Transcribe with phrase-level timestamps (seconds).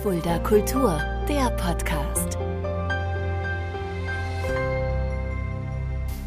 [0.00, 2.36] Fulda Kultur, der Podcast.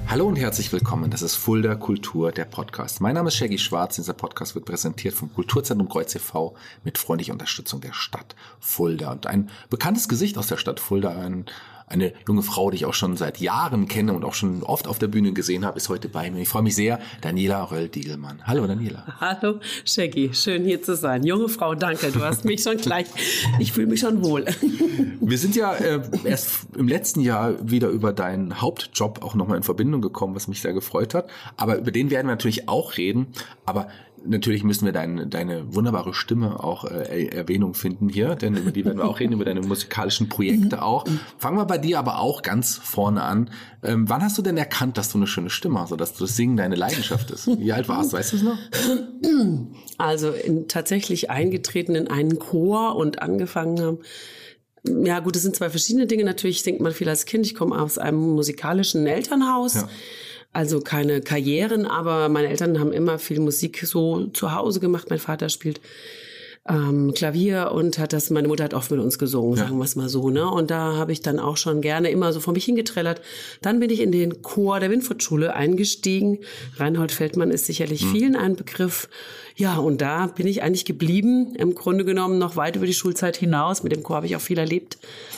[0.08, 1.10] Hallo und herzlich willkommen.
[1.10, 3.02] Das ist Fulda Kultur, der Podcast.
[3.02, 3.96] Mein Name ist Shaggy Schwarz.
[3.96, 6.56] Dieser Podcast wird präsentiert vom Kulturzentrum Kreuz e.V.
[6.86, 9.12] mit freundlicher Unterstützung der Stadt Fulda.
[9.12, 11.46] Und ein bekanntes Gesicht aus der Stadt Fulda, ein
[11.88, 14.98] eine junge Frau, die ich auch schon seit Jahren kenne und auch schon oft auf
[14.98, 16.42] der Bühne gesehen habe, ist heute bei mir.
[16.42, 18.42] Ich freue mich sehr, Daniela Röll-Diegelmann.
[18.46, 19.06] Hallo Daniela.
[19.20, 21.24] Hallo Shaggy, schön hier zu sein.
[21.24, 23.06] Junge Frau, danke, du hast mich schon gleich,
[23.60, 24.46] ich fühle mich schon wohl.
[25.22, 29.64] Wir sind ja äh, erst im letzten Jahr wieder über deinen Hauptjob auch nochmal in
[29.64, 31.30] Verbindung gekommen, was mich sehr gefreut hat.
[31.58, 33.28] Aber über den werden wir natürlich auch reden.
[33.66, 33.88] Aber
[34.26, 38.86] natürlich müssen wir dein, deine wunderbare Stimme auch äh, Erwähnung finden hier, denn über die
[38.86, 41.06] werden wir auch reden, über deine musikalischen Projekte auch.
[41.38, 43.50] Fangen wir bei dir aber auch ganz vorne an.
[43.84, 46.36] Ähm, wann hast du denn erkannt, dass du eine schöne Stimme hast, oder dass das
[46.36, 47.48] Singen deine Leidenschaft ist?
[47.48, 48.58] Wie alt warst du, weißt du es noch?
[49.98, 54.00] Also in, tatsächlich eingetreten in einen Chor und angefangen haben,
[55.06, 56.24] ja gut, es sind zwei verschiedene Dinge.
[56.24, 59.76] Natürlich denkt man viel als Kind, ich komme aus einem musikalischen Elternhaus.
[59.76, 59.90] Ja
[60.56, 65.08] also keine Karrieren, aber meine Eltern haben immer viel Musik so zu Hause gemacht.
[65.10, 65.82] Mein Vater spielt
[66.68, 69.96] ähm, Klavier und hat das, meine Mutter hat oft mit uns gesungen, sagen wir es
[69.96, 70.50] mal so, ne?
[70.50, 73.22] Und da habe ich dann auch schon gerne immer so vor mich hingetrellert.
[73.62, 76.40] Dann bin ich in den Chor der Winfried-Schule eingestiegen.
[76.78, 78.12] Reinhold Feldmann ist sicherlich mhm.
[78.12, 79.10] vielen ein Begriff.
[79.56, 83.38] Ja, und da bin ich eigentlich geblieben, im Grunde genommen noch weit über die Schulzeit
[83.38, 83.84] hinaus.
[83.84, 84.98] Mit dem Chor habe ich auch viel erlebt.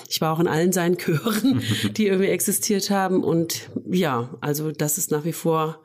[0.09, 1.62] Ich war auch in allen seinen Chören,
[1.97, 3.22] die irgendwie existiert haben.
[3.22, 5.80] Und ja, also das ist nach wie vor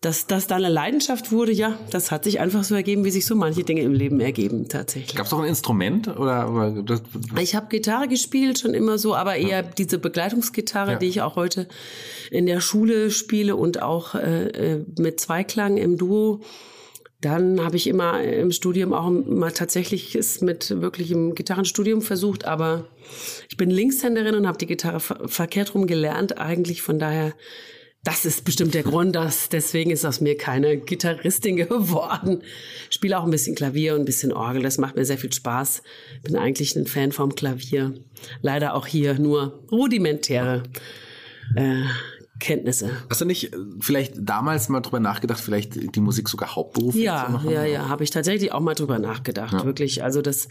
[0.00, 3.26] dass das dann eine Leidenschaft wurde, ja, das hat sich einfach so ergeben, wie sich
[3.26, 5.14] so manche Dinge im Leben ergeben tatsächlich.
[5.14, 6.50] Gab es auch ein Instrument oder?
[6.50, 7.02] oder das?
[7.38, 9.62] Ich habe Gitarre gespielt schon immer so, aber eher ja.
[9.62, 10.98] diese Begleitungsgitarre, ja.
[10.98, 11.68] die ich auch heute
[12.30, 16.40] in der Schule spiele und auch äh, äh mit Zweiklang im Duo.
[17.20, 22.86] Dann habe ich immer im Studium auch mal tatsächlich es mit wirklichem Gitarrenstudium versucht, aber
[23.50, 26.80] ich bin Linkshänderin und habe die Gitarre verkehrt rum gelernt eigentlich.
[26.80, 27.34] Von daher
[28.02, 32.42] das ist bestimmt der Grund, dass deswegen ist aus mir keine Gitarristin geworden.
[32.88, 34.62] Ich spiele auch ein bisschen Klavier und ein bisschen Orgel.
[34.62, 35.82] Das macht mir sehr viel Spaß.
[36.22, 37.94] Bin eigentlich ein Fan vom Klavier.
[38.40, 40.62] Leider auch hier nur rudimentäre
[41.56, 41.82] äh,
[42.38, 42.90] Kenntnisse.
[43.10, 47.26] Hast du nicht äh, vielleicht damals mal drüber nachgedacht, vielleicht die Musik sogar hauptberuflich ja,
[47.26, 47.50] zu machen?
[47.50, 49.52] Ja, ja, ja, habe ich tatsächlich auch mal drüber nachgedacht.
[49.52, 49.64] Ja.
[49.64, 50.48] Wirklich, also das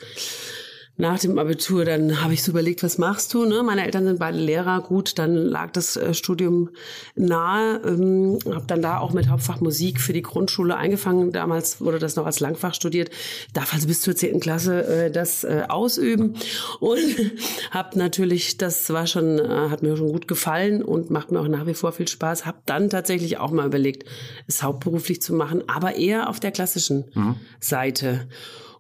[0.99, 3.45] nach dem Abitur, dann habe ich so überlegt, was machst du?
[3.45, 3.63] Ne?
[3.63, 6.71] Meine Eltern sind beide Lehrer, gut, dann lag das äh, Studium
[7.15, 7.81] nahe.
[7.85, 11.31] Ähm, habe dann da auch mit Hauptfach Musik für die Grundschule eingefangen.
[11.31, 13.11] Damals wurde das noch als Langfach studiert.
[13.53, 16.35] Darf also bis zur zehnten Klasse äh, das äh, ausüben
[16.81, 16.99] und
[17.71, 21.47] habe natürlich, das war schon, äh, hat mir schon gut gefallen und macht mir auch
[21.47, 22.45] nach wie vor viel Spaß.
[22.45, 24.03] Habe dann tatsächlich auch mal überlegt,
[24.47, 27.35] es hauptberuflich zu machen, aber eher auf der klassischen mhm.
[27.61, 28.27] Seite.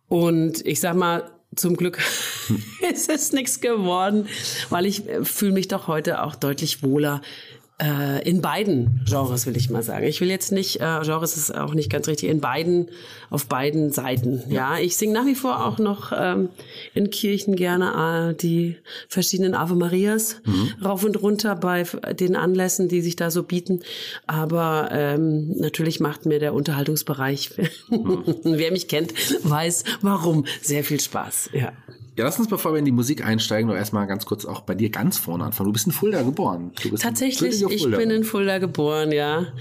[0.09, 1.99] Und ich sag mal, zum Glück
[2.93, 4.27] ist es nichts geworden,
[4.69, 7.21] weil ich äh, fühle mich doch heute auch deutlich wohler
[7.81, 10.05] äh, in beiden Genres, will ich mal sagen.
[10.05, 12.89] Ich will jetzt nicht, äh, Genres ist auch nicht ganz richtig, in beiden,
[13.29, 14.43] auf beiden Seiten.
[14.49, 16.49] Ja, ich singe nach wie vor auch noch ähm,
[16.93, 18.75] in Kirchen gerne äh, die
[19.07, 20.73] verschiedenen Ave Marias mhm.
[20.83, 21.83] rauf und runter bei
[22.19, 23.81] den Anlässen, die sich da so bieten.
[24.27, 27.51] Aber ähm, natürlich macht mir der Unterhaltungsbereich,
[27.89, 28.23] mhm.
[28.43, 29.13] wer mich kennt,
[29.43, 31.51] weiß warum, sehr viel Spaß.
[31.53, 31.71] Ja.
[32.19, 34.75] Ja, lass uns, bevor wir in die Musik einsteigen, noch erstmal ganz kurz auch bei
[34.75, 35.67] dir ganz vorne anfangen.
[35.67, 36.73] Du bist in Fulda geboren.
[36.99, 39.53] Tatsächlich, ich bin in Fulda geboren, ja.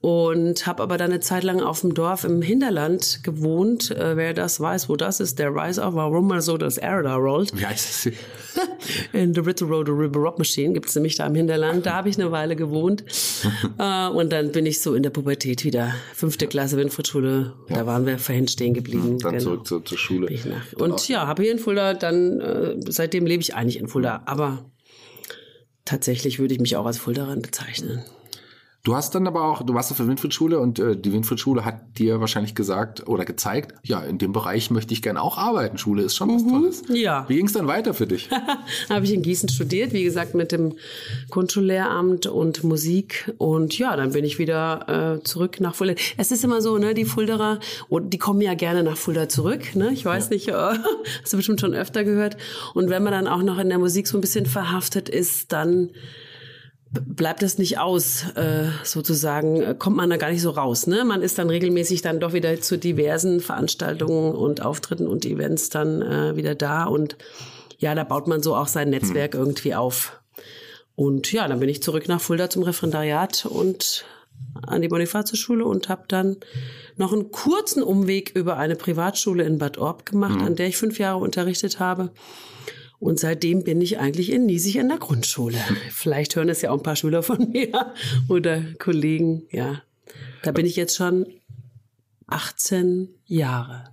[0.00, 3.90] Und habe aber dann eine Zeit lang auf dem Dorf im Hinterland gewohnt.
[3.90, 7.02] Äh, wer das weiß, wo das ist, der Rise of warum mal so das Air
[7.02, 7.52] da rollt.
[7.54, 8.14] Wie heißt es?
[9.12, 11.84] in the Ritter Road, the River Rock Machine gibt es nämlich da im Hinterland.
[11.84, 13.04] Da habe ich eine Weile gewohnt.
[13.78, 15.94] äh, und dann bin ich so in der Pubertät wieder.
[16.14, 17.52] Fünfte Klasse Winfriedschule.
[17.68, 17.76] Ja.
[17.76, 19.18] Da waren wir vorhin stehen geblieben.
[19.18, 19.44] Dann genau.
[19.44, 20.30] zurück zur, zur Schule.
[20.76, 24.22] Und ja, habe hier in Fulda dann, äh, seitdem lebe ich eigentlich in Fulda.
[24.26, 24.70] Aber
[25.84, 28.04] tatsächlich würde ich mich auch als Fuldaerin bezeichnen.
[28.82, 31.98] Du hast dann aber auch, du warst auf der Winfried-Schule und äh, die Winfried-Schule hat
[31.98, 35.76] dir wahrscheinlich gesagt oder gezeigt, ja, in dem Bereich möchte ich gerne auch arbeiten.
[35.76, 36.82] Schule ist schon was mhm, Tolles.
[36.88, 37.26] Ja.
[37.28, 38.30] Wie ging es dann weiter für dich?
[38.88, 40.76] Habe ich in Gießen studiert, wie gesagt, mit dem
[41.28, 43.34] Grundschullehramt und Musik.
[43.36, 45.94] Und ja, dann bin ich wieder äh, zurück nach Fulda.
[46.16, 47.58] Es ist immer so, ne, die Fulderer,
[47.90, 49.76] die kommen ja gerne nach Fulda zurück.
[49.76, 49.90] Ne?
[49.92, 50.34] Ich weiß ja.
[50.34, 50.52] nicht, äh,
[51.22, 52.38] hast du bestimmt schon öfter gehört.
[52.72, 55.90] Und wenn man dann auch noch in der Musik so ein bisschen verhaftet ist, dann
[56.92, 60.86] bleibt das nicht aus, äh, sozusagen, äh, kommt man da gar nicht so raus.
[60.86, 61.04] Ne?
[61.04, 66.02] Man ist dann regelmäßig dann doch wieder zu diversen Veranstaltungen und Auftritten und Events dann
[66.02, 67.16] äh, wieder da und
[67.78, 69.40] ja, da baut man so auch sein Netzwerk hm.
[69.40, 70.20] irgendwie auf.
[70.96, 74.04] Und ja, dann bin ich zurück nach Fulda zum Referendariat und
[74.66, 76.36] an die Bonifatiusschule und habe dann
[76.96, 80.46] noch einen kurzen Umweg über eine Privatschule in Bad Orb gemacht, mhm.
[80.46, 82.10] an der ich fünf Jahre unterrichtet habe.
[83.00, 85.58] Und seitdem bin ich eigentlich in Niesig in der Grundschule.
[85.90, 87.94] Vielleicht hören es ja auch ein paar Schüler von mir
[88.28, 89.44] oder Kollegen.
[89.50, 89.82] Ja,
[90.42, 91.26] da bin ich jetzt schon
[92.26, 93.84] 18 Jahre.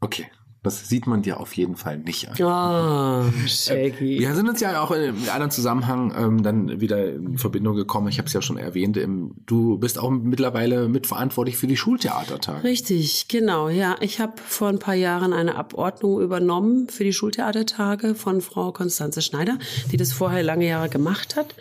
[0.00, 0.26] Okay.
[0.62, 2.34] Das sieht man dir auf jeden Fall nicht an.
[2.40, 4.18] Oh, Shaggy.
[4.18, 8.08] Wir sind uns ja auch in einem anderen Zusammenhang ähm, dann wieder in Verbindung gekommen.
[8.08, 8.96] Ich habe es ja schon erwähnt.
[8.96, 12.64] Im, du bist auch mittlerweile mitverantwortlich für die Schultheatertage.
[12.64, 13.68] Richtig, genau.
[13.68, 18.72] Ja, ich habe vor ein paar Jahren eine Abordnung übernommen für die Schultheatertage von Frau
[18.72, 19.58] Konstanze Schneider,
[19.92, 21.54] die das vorher lange Jahre gemacht hat.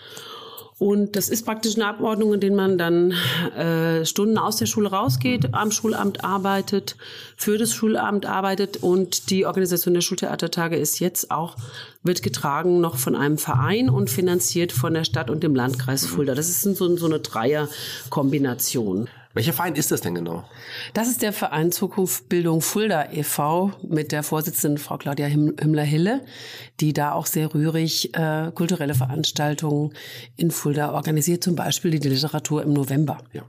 [0.80, 3.12] Und das ist praktisch eine Abordnung, in der man dann
[3.58, 6.98] äh, Stunden aus der Schule rausgeht, am Schulamt arbeitet,
[7.36, 11.56] für das Schulamt arbeitet und die Organisation der Schultheatertage ist jetzt auch,
[12.04, 16.36] wird getragen noch von einem Verein und finanziert von der Stadt und dem Landkreis Fulda.
[16.36, 19.10] Das ist so, so eine Dreierkombination.
[19.38, 20.44] Welcher Verein ist das denn genau?
[20.96, 23.72] Das ist der Verein Zukunft Bildung Fulda e.V.
[23.88, 26.22] mit der Vorsitzenden Frau Claudia Himmler-Hille,
[26.80, 29.94] die da auch sehr rührig äh, kulturelle Veranstaltungen
[30.38, 33.20] in Fulda organisiert, zum Beispiel die Literatur im November.
[33.32, 33.44] Ja.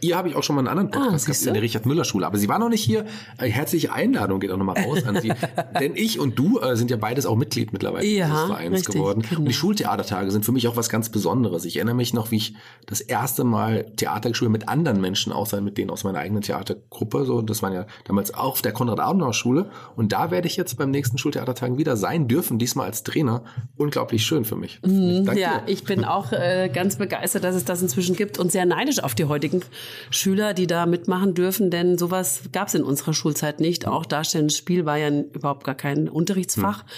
[0.00, 2.38] Ihr habe ich auch schon mal einen anderen ah, Podcast ah, in der Richard-Müller-Schule, aber
[2.38, 3.04] sie war noch nicht hier.
[3.38, 5.32] Äh, herzliche Einladung geht auch nochmal raus an Sie.
[5.80, 8.94] Denn ich und du äh, sind ja beides auch Mitglied mittlerweile ja, dieses Vereins richtig,
[8.94, 9.22] geworden.
[9.22, 9.40] Genau.
[9.40, 11.64] Und die Schultheatertage sind für mich auch was ganz Besonderes.
[11.64, 12.54] Ich erinnere mich noch, wie ich
[12.86, 16.18] das erste Mal Theater gespielt mit anderen Menschen Menschen auch sein, mit denen aus meiner
[16.18, 17.24] eigenen Theatergruppe.
[17.24, 19.70] So, das waren ja damals auch auf der Konrad-Adenauer-Schule.
[19.96, 23.44] Und da werde ich jetzt beim nächsten Schultheatertagen wieder sein dürfen, diesmal als Trainer.
[23.76, 24.80] Unglaublich schön für mich.
[24.84, 25.62] Mhm, ja, dir.
[25.66, 29.14] ich bin auch äh, ganz begeistert, dass es das inzwischen gibt und sehr neidisch auf
[29.14, 29.62] die heutigen
[30.10, 33.86] Schüler, die da mitmachen dürfen, denn sowas gab es in unserer Schulzeit nicht.
[33.86, 36.84] Auch darstellendes Spiel war ja überhaupt gar kein Unterrichtsfach.
[36.84, 36.88] Mhm.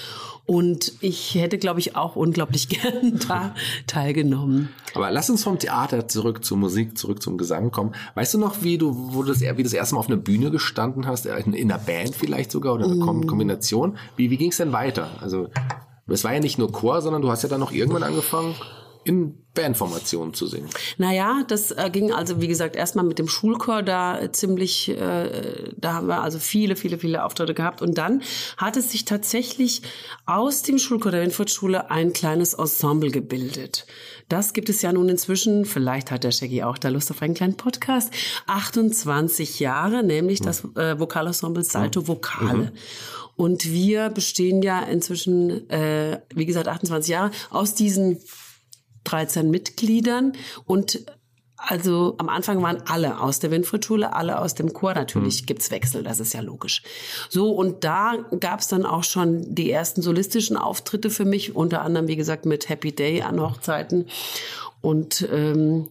[0.46, 3.55] Und ich hätte, glaube ich, auch unglaublich gern da
[3.87, 4.69] teilgenommen.
[4.94, 7.94] Aber lass uns vom Theater zurück zur Musik, zurück zum Gesang kommen.
[8.14, 10.50] Weißt du noch, wie du, wo du das, wie das erste Mal auf einer Bühne
[10.50, 13.26] gestanden hast, in, in einer Band vielleicht sogar oder eine mm.
[13.26, 13.96] Kombination?
[14.17, 15.11] Wie, wie ging es denn weiter?
[15.20, 15.49] Also,
[16.06, 18.55] es war ja nicht nur Chor, sondern du hast ja dann noch irgendwann angefangen,
[19.04, 20.68] in Bandformationen zu singen?
[20.98, 25.72] Naja, das äh, ging also, wie gesagt, erstmal mit dem Schulchor da äh, ziemlich, äh,
[25.76, 27.80] da haben wir also viele, viele, viele Auftritte gehabt.
[27.80, 28.22] Und dann
[28.56, 29.82] hat es sich tatsächlich
[30.26, 33.86] aus dem Schulchor der Winfurt-Schule ein kleines Ensemble gebildet.
[34.28, 37.34] Das gibt es ja nun inzwischen, vielleicht hat der Shaggy auch da Lust auf einen
[37.34, 38.12] kleinen Podcast,
[38.46, 42.54] 28 Jahre, nämlich das äh, Vokalensemble Salto Vokale.
[42.54, 42.70] Mhm.
[43.36, 48.18] Und wir bestehen ja inzwischen, äh, wie gesagt, 28 Jahre aus diesen
[49.04, 50.32] 13 Mitgliedern
[50.64, 51.04] und
[51.56, 54.94] also am Anfang waren alle aus der Winfried-Schule, alle aus dem Chor.
[54.94, 55.46] Natürlich mhm.
[55.46, 56.82] gibt's Wechsel, das ist ja logisch.
[57.30, 62.08] So, und da gab's dann auch schon die ersten solistischen Auftritte für mich, unter anderem,
[62.08, 64.06] wie gesagt, mit Happy Day an Hochzeiten.
[64.80, 65.88] Und ähm,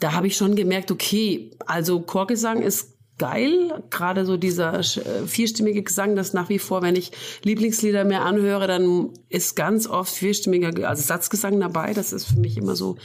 [0.00, 3.82] da habe ich schon gemerkt, okay, also Chorgesang ist geil.
[3.90, 7.12] Gerade so dieser äh, vierstimmige Gesang, das nach wie vor, wenn ich
[7.42, 11.92] Lieblingslieder mehr anhöre, dann ist ganz oft vierstimmiger, also Satzgesang dabei.
[11.92, 12.96] Das ist für mich immer so,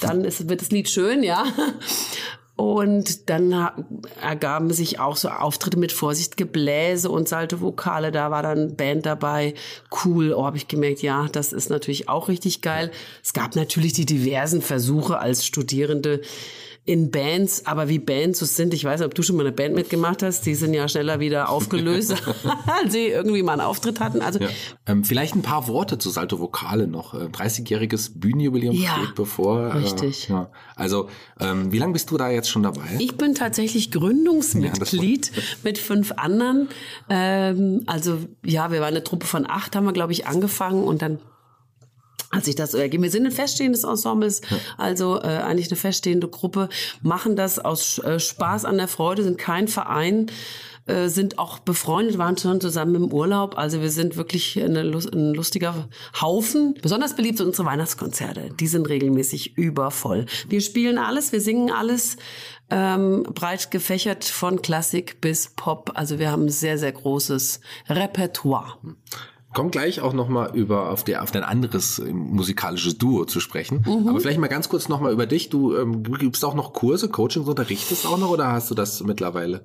[0.00, 1.44] dann ist, wird das Lied schön, ja.
[2.54, 3.50] Und dann
[4.20, 8.12] ergaben sich auch so Auftritte mit Vorsicht, Gebläse und Salte Vokale.
[8.12, 9.54] Da war dann Band dabei.
[10.04, 10.32] Cool.
[10.32, 12.92] Oh, habe ich gemerkt, ja, das ist natürlich auch richtig geil.
[13.24, 16.20] Es gab natürlich die diversen Versuche als Studierende,
[16.84, 19.52] in Bands, aber wie Bands so sind, ich weiß nicht, ob du schon mal eine
[19.52, 22.14] Band mitgemacht hast, die sind ja schneller wieder aufgelöst,
[22.66, 24.20] als sie irgendwie mal einen Auftritt hatten.
[24.20, 24.48] Also ja.
[24.86, 27.14] ähm, vielleicht ein paar Worte zu Salto Vokale noch.
[27.14, 29.60] 30-jähriges äh, Bühnenjubiläum ja, steht bevor.
[29.60, 30.28] Äh, richtig.
[30.28, 30.50] Äh, ja.
[30.74, 31.08] Also
[31.38, 32.96] ähm, wie lange bist du da jetzt schon dabei?
[32.98, 35.30] Ich bin tatsächlich Gründungsmitglied
[35.62, 36.68] mit fünf anderen.
[37.08, 41.00] Ähm, also ja, wir waren eine Truppe von acht, haben wir glaube ich angefangen und
[41.00, 41.20] dann
[42.32, 43.02] hat sich das ergeben.
[43.02, 44.32] Wir sind ein feststehendes Ensemble,
[44.78, 46.68] also äh, eigentlich eine feststehende Gruppe,
[47.02, 50.30] machen das aus äh, Spaß an der Freude, sind kein Verein,
[50.86, 53.58] äh, sind auch befreundet, waren schon zusammen im Urlaub.
[53.58, 55.88] Also wir sind wirklich eine, ein lustiger
[56.20, 56.74] Haufen.
[56.80, 58.50] Besonders beliebt sind unsere Weihnachtskonzerte.
[58.58, 60.26] Die sind regelmäßig übervoll.
[60.48, 62.16] Wir spielen alles, wir singen alles.
[62.70, 65.92] Ähm, breit gefächert von Klassik bis Pop.
[65.94, 67.60] Also wir haben ein sehr, sehr großes
[67.90, 68.78] Repertoire
[69.52, 73.84] komme gleich auch nochmal über auf, der, auf dein anderes äh, musikalisches Duo zu sprechen.
[73.86, 74.08] Mhm.
[74.08, 75.48] Aber vielleicht mal ganz kurz nochmal über dich.
[75.48, 79.64] Du ähm, gibst auch noch Kurse, Coachings, unterrichtest auch noch oder hast du das mittlerweile?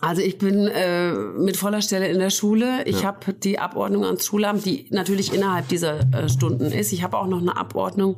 [0.00, 2.84] Also ich bin äh, mit voller Stelle in der Schule.
[2.84, 3.08] Ich ja.
[3.08, 6.92] habe die Abordnung ans Schulamt, die natürlich innerhalb dieser äh, Stunden ist.
[6.92, 8.16] Ich habe auch noch eine Abordnung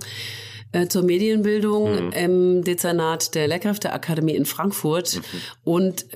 [0.73, 2.13] äh, zur Medienbildung mhm.
[2.13, 5.17] im Dezernat der Lehrkräfteakademie in Frankfurt.
[5.17, 5.21] Mhm.
[5.65, 6.07] Und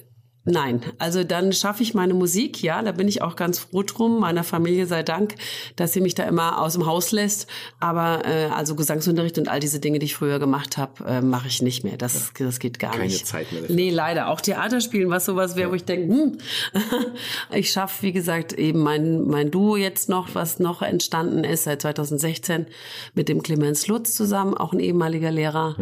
[0.44, 4.18] Nein, also dann schaffe ich meine Musik, ja, da bin ich auch ganz froh drum,
[4.18, 5.36] meiner Familie sei Dank,
[5.76, 7.46] dass sie mich da immer aus dem Haus lässt.
[7.78, 11.46] Aber äh, also Gesangsunterricht und all diese Dinge, die ich früher gemacht habe, äh, mache
[11.46, 11.96] ich nicht mehr.
[11.96, 13.24] Das, das geht gar Keine nicht.
[13.24, 13.76] Zeit mehr dafür.
[13.76, 14.28] Nee, leider.
[14.28, 16.38] Auch Theater spielen, was sowas wäre, wo ich denke, hm,
[17.52, 21.82] ich schaffe, wie gesagt, eben mein, mein Duo jetzt noch, was noch entstanden ist seit
[21.82, 22.66] 2016
[23.14, 25.76] mit dem Clemens Lutz zusammen, auch ein ehemaliger Lehrer.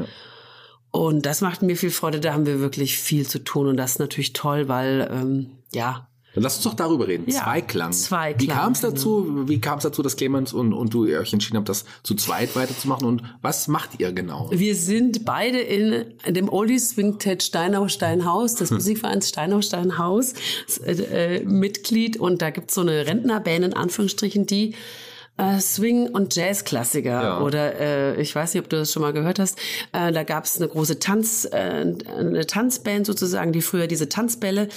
[0.92, 2.20] Und das macht mir viel Freude.
[2.20, 3.68] Da haben wir wirklich viel zu tun.
[3.68, 7.24] Und das ist natürlich toll, weil, ähm, ja, Dann lass uns doch darüber reden.
[7.28, 7.92] Ja, Zweiklang.
[7.92, 8.52] Zweiklang, genau.
[8.54, 9.48] Wie kam es dazu?
[9.48, 12.54] Wie kam es dazu, dass Clemens und, und du euch entschieden habt, das zu zweit
[12.54, 13.06] weiterzumachen?
[13.06, 14.48] Und was macht ihr genau?
[14.52, 20.34] Wir sind beide in dem Oldies Swingtet Steinau Steinhaus, des Musikvereins Steinau Steinhaus,
[20.84, 22.16] äh, Mitglied.
[22.16, 24.74] Und da gibt's so eine Rentnerband in Anführungsstrichen, die
[25.40, 27.40] äh, Swing- und Jazzklassiker Ja.
[27.40, 29.58] oder äh, ich weiß nicht, ob du das schon mal gehört hast.
[29.92, 34.68] Äh, da gab's eine große Tanz, äh, eine Tanzband sozusagen, die früher diese Tanzbälle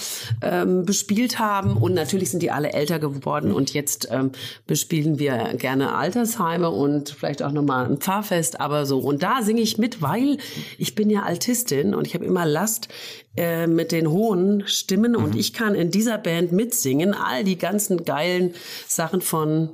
[0.41, 1.77] ähm, bespielt haben.
[1.77, 3.51] Und natürlich sind die alle älter geworden.
[3.51, 4.31] Und jetzt ähm,
[4.67, 9.61] bespielen wir gerne Altersheime und vielleicht auch nochmal ein Pfarrfest, aber so und da singe
[9.61, 10.37] ich mit, weil
[10.77, 12.87] ich bin ja Altistin und ich habe immer Last
[13.35, 15.15] äh, mit den hohen Stimmen.
[15.15, 18.53] Und ich kann in dieser Band mitsingen, all die ganzen geilen
[18.87, 19.69] Sachen von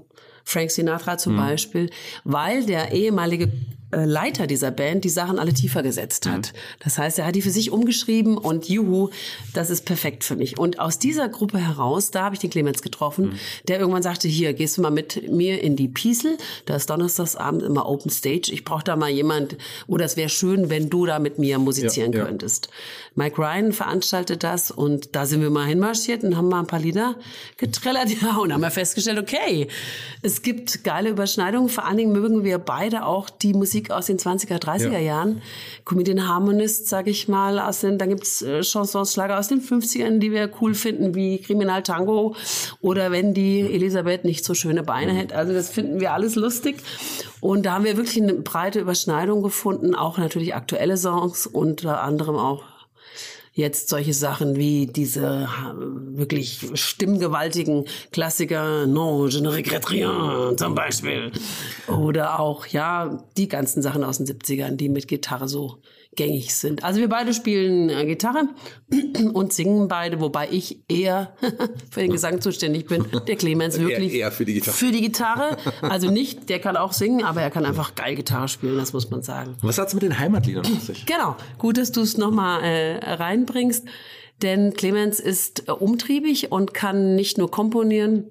[0.50, 1.92] Frank Sinatra zum Beispiel,
[2.24, 3.52] weil der ehemalige
[3.92, 6.54] Leiter dieser Band die Sachen alle tiefer gesetzt hat.
[6.80, 9.10] Das heißt, er hat die für sich umgeschrieben und juhu,
[9.54, 10.60] das ist perfekt für mich.
[10.60, 14.54] Und aus dieser Gruppe heraus, da habe ich den Clemens getroffen, der irgendwann sagte, hier,
[14.54, 18.64] gehst du mal mit mir in die Piesel, da ist donnerstagsabend immer Open Stage, ich
[18.64, 22.20] brauche da mal jemand, oder es wäre schön, wenn du da mit mir musizieren Ja,
[22.20, 22.26] ja.
[22.26, 22.70] könntest.
[23.16, 26.80] Mike Ryan veranstaltet das und da sind wir mal hinmarschiert und haben mal ein paar
[26.80, 27.16] Lieder
[27.58, 29.68] getrellert, ja, und haben wir festgestellt, okay,
[30.22, 34.18] es gibt geile Überschneidungen, vor allen Dingen mögen wir beide auch die Musik aus den
[34.18, 35.00] 20er, 30er Ja.
[35.00, 35.42] Jahren.
[35.86, 40.20] Comedian Harmonist, sag ich mal, aus den, dann gibt's äh, Chansons, Schlager aus den 50ern,
[40.20, 42.36] die wir cool finden, wie Kriminal Tango
[42.82, 45.36] oder wenn die Elisabeth nicht so schöne Beine hätte.
[45.36, 46.78] Also das finden wir alles lustig.
[47.42, 52.36] Und da haben wir wirklich eine breite Überschneidung gefunden, auch natürlich aktuelle Songs, unter anderem
[52.36, 52.64] auch
[53.60, 55.48] jetzt solche Sachen wie diese
[56.12, 61.32] wirklich stimmgewaltigen Klassiker, Non, je ne regrette rien zum Beispiel.
[61.88, 65.78] Oder auch, ja, die ganzen Sachen aus den 70ern, die mit Gitarre so
[66.20, 66.84] gängig sind.
[66.84, 68.50] Also wir beide spielen äh, Gitarre
[69.34, 71.34] und singen beide, wobei ich eher
[71.92, 73.06] für den Gesang zuständig bin.
[73.26, 74.76] Der Clemens wirklich eher für die Gitarre.
[74.76, 75.58] Für die Gitarre.
[75.82, 79.10] Also nicht, der kann auch singen, aber er kann einfach geil Gitarre spielen, das muss
[79.10, 79.56] man sagen.
[79.62, 81.06] Was hat's mit den Heimatliedern auf sich?
[81.06, 83.86] Genau, gut, dass du es nochmal äh, reinbringst,
[84.42, 88.26] denn Clemens ist äh, umtriebig und kann nicht nur komponieren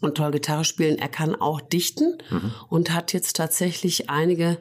[0.00, 2.18] und toll Gitarre spielen, er kann auch dichten
[2.68, 4.58] und hat jetzt tatsächlich einige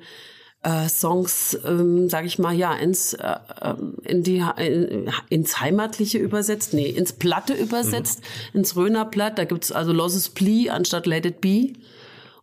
[0.64, 6.18] äh, Songs, ähm, sage ich mal, ja, ins, äh, ähm, in die, in, ins Heimatliche
[6.18, 8.22] übersetzt, nee, ins Platte übersetzt,
[8.54, 9.38] ins Rönerplatt.
[9.38, 11.74] Da gibt's also Losses Plea anstatt Let It Be.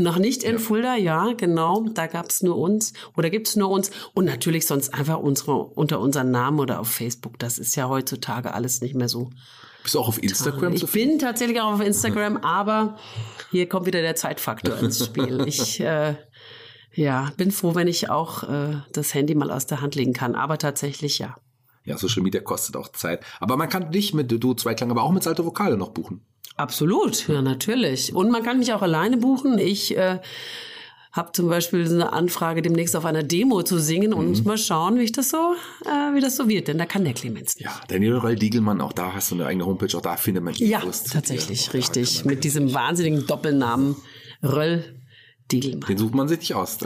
[0.00, 1.84] Noch nicht in Fulda, ja, genau.
[1.92, 6.30] Da gab's nur uns oder gibt's nur uns und natürlich sonst einfach unsere unter unseren
[6.30, 7.38] Namen oder auf Facebook.
[7.38, 9.30] Das ist ja heutzutage alles nicht mehr so.
[9.82, 12.96] Bist du auch auf Instagram zu Ich bin tatsächlich auch auf Instagram, aber
[13.50, 15.44] hier kommt wieder der Zeitfaktor ins Spiel.
[15.46, 16.14] Ich äh,
[16.92, 20.34] ja, bin froh, wenn ich auch äh, das Handy mal aus der Hand legen kann.
[20.34, 21.36] Aber tatsächlich ja.
[21.84, 23.24] Ja, Social Media kostet auch Zeit.
[23.40, 26.20] Aber man kann dich mit Du Zweiklang, aber auch mit Salto Vokale noch buchen.
[26.56, 28.14] Absolut, ja natürlich.
[28.14, 29.58] Und man kann mich auch alleine buchen.
[29.58, 30.18] Ich äh,
[31.12, 35.02] habe zum Beispiel eine Anfrage, demnächst auf einer Demo zu singen und mal schauen, wie
[35.04, 35.54] ich das so,
[35.86, 36.68] äh, wie das so wird.
[36.68, 37.64] Denn da kann der Clemens nicht.
[37.64, 40.54] Ja, Daniel Roll Diegelmann, auch da hast du eine eigene Homepage, auch da findet man
[40.54, 42.24] Ja, tatsächlich, richtig.
[42.24, 43.96] Mit diesem wahnsinnigen Doppelnamen
[44.42, 44.84] Röll
[45.50, 45.88] Diegelmann.
[45.88, 46.78] Den sucht man sich nicht aus.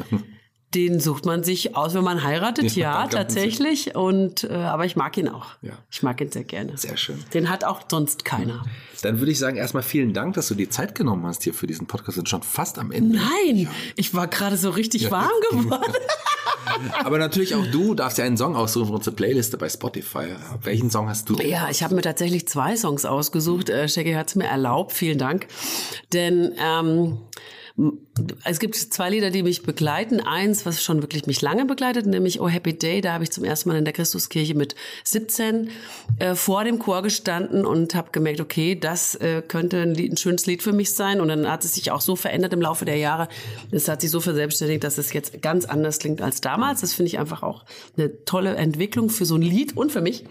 [0.75, 3.95] Den sucht man sich aus, wenn man heiratet, Ja, ja, tatsächlich.
[3.95, 5.47] Und äh, aber ich mag ihn auch.
[5.63, 5.73] Ja.
[5.91, 6.77] Ich mag ihn sehr gerne.
[6.77, 7.23] Sehr schön.
[7.33, 8.65] Den hat auch sonst keiner.
[9.03, 11.67] Dann würde ich sagen, erstmal vielen Dank, dass du dir Zeit genommen hast hier für
[11.67, 12.17] diesen Podcast.
[12.17, 13.19] Wir sind schon fast am Ende.
[13.19, 15.93] Nein, ich war gerade so richtig warm geworden.
[17.05, 20.35] Aber natürlich auch du darfst ja einen Song aussuchen für unsere Playliste bei Spotify.
[20.63, 21.37] Welchen Song hast du?
[21.37, 23.69] Ja, ich habe mir tatsächlich zwei Songs ausgesucht.
[23.69, 25.47] Äh, Shaggy hat es mir erlaubt, vielen Dank.
[26.13, 27.19] Denn ähm,
[28.45, 30.21] es gibt zwei Lieder, die mich begleiten.
[30.21, 33.01] Eins, was schon wirklich mich lange begleitet, nämlich Oh Happy Day.
[33.01, 35.71] Da habe ich zum ersten Mal in der Christuskirche mit 17
[36.21, 40.17] äh, vor dem Chor gestanden und habe gemerkt, okay, das äh, könnte ein, Lied, ein
[40.17, 41.21] schönes Lied für mich sein.
[41.21, 43.27] Und dann hat es sich auch so verändert im Laufe der Jahre.
[43.73, 46.83] Es hat sich so verselbstständigt, dass es jetzt ganz anders klingt als damals.
[46.83, 47.65] Das finde ich einfach auch
[47.97, 50.25] eine tolle Entwicklung für so ein Lied und für mich.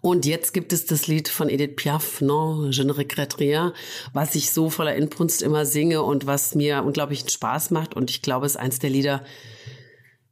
[0.00, 3.72] Und jetzt gibt es das Lied von Edith Piaf, Non, je ne regrette rien,
[4.12, 7.94] was ich so voller Inbrunst immer singe und was mir unglaublich Spaß macht.
[7.94, 9.24] Und ich glaube, es ist eins der Lieder,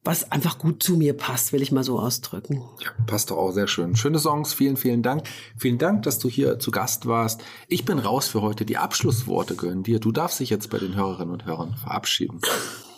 [0.04, 2.62] was einfach gut zu mir passt, will ich mal so ausdrücken.
[2.80, 3.94] Ja, passt doch auch sehr schön.
[3.94, 5.28] Schöne Songs, vielen, vielen Dank.
[5.56, 7.40] Vielen Dank, dass du hier zu Gast warst.
[7.68, 8.64] Ich bin raus für heute.
[8.64, 10.00] Die Abschlussworte gehören dir.
[10.00, 12.40] Du darfst dich jetzt bei den Hörerinnen und Hörern verabschieden.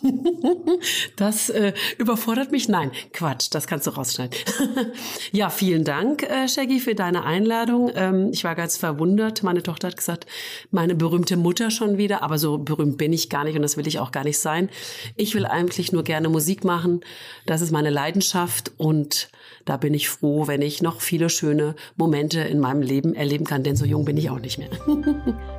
[1.16, 2.68] Das äh, überfordert mich.
[2.68, 4.36] Nein, Quatsch, das kannst du rausschneiden.
[5.32, 7.90] ja, vielen Dank, äh, Shaggy, für deine Einladung.
[7.94, 9.42] Ähm, ich war ganz verwundert.
[9.42, 10.26] Meine Tochter hat gesagt,
[10.70, 13.86] meine berühmte Mutter schon wieder, aber so berühmt bin ich gar nicht und das will
[13.86, 14.68] ich auch gar nicht sein.
[15.16, 17.00] Ich will eigentlich nur gerne Musik machen.
[17.46, 19.28] Das ist meine Leidenschaft und
[19.64, 23.62] da bin ich froh, wenn ich noch viele schöne Momente in meinem Leben erleben kann,
[23.62, 24.70] denn so jung bin ich auch nicht mehr.